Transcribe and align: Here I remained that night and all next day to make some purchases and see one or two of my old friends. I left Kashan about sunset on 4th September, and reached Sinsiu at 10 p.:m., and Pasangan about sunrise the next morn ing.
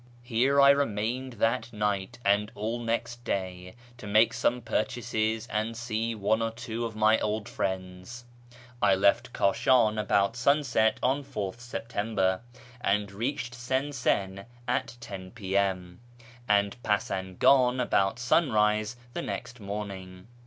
Here 0.23 0.59
I 0.59 0.71
remained 0.71 1.33
that 1.33 1.71
night 1.71 2.17
and 2.25 2.51
all 2.55 2.79
next 2.79 3.23
day 3.23 3.75
to 3.97 4.07
make 4.07 4.33
some 4.33 4.59
purchases 4.59 5.45
and 5.51 5.77
see 5.77 6.15
one 6.15 6.41
or 6.41 6.49
two 6.49 6.85
of 6.85 6.95
my 6.95 7.19
old 7.19 7.47
friends. 7.47 8.25
I 8.81 8.95
left 8.95 9.31
Kashan 9.31 9.99
about 9.99 10.35
sunset 10.35 10.99
on 11.03 11.23
4th 11.23 11.59
September, 11.59 12.41
and 12.83 13.11
reached 13.11 13.53
Sinsiu 13.53 14.47
at 14.67 14.97
10 15.01 15.33
p.:m., 15.33 15.99
and 16.49 16.81
Pasangan 16.81 17.79
about 17.79 18.17
sunrise 18.17 18.95
the 19.13 19.21
next 19.21 19.59
morn 19.59 19.91
ing. 19.91 20.27